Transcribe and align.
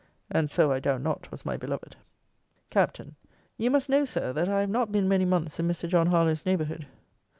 And 0.31 0.49
so 0.49 0.71
I 0.71 0.79
doubt 0.79 1.03
not 1.03 1.29
was 1.29 1.45
my 1.45 1.57
beloved. 1.57 1.95
Capt. 2.71 3.01
'You 3.57 3.69
must 3.69 3.87
know, 3.87 4.03
Sir, 4.03 4.33
that 4.33 4.49
I 4.49 4.61
have 4.61 4.69
not 4.71 4.91
been 4.91 5.07
many 5.07 5.25
months 5.25 5.59
in 5.59 5.67
Mr. 5.67 5.87
John 5.87 6.07
Harlowe's 6.07 6.43
neighbourhood. 6.43 6.87